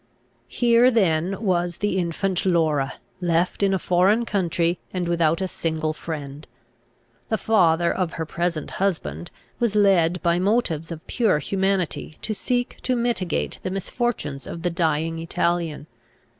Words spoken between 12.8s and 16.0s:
to mitigate the misfortunes of the dying Italian.